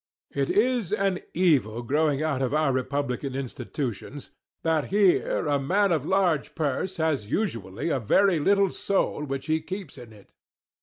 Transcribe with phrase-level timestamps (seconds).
[0.33, 4.31] It is an evil growing out of our republican institutions,
[4.63, 9.61] that here a man of large purse has usually a very little soul which he
[9.61, 10.31] keeps in it.